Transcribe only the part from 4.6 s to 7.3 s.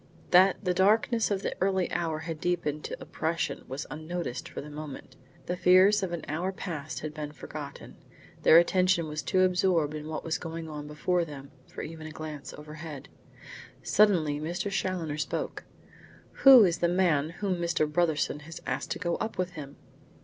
moment. The fears of an hour past had